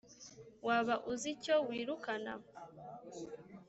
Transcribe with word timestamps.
waba 0.67 0.95
uzi 1.11 1.27
icyo 1.35 1.55
wirukana? 1.67 2.33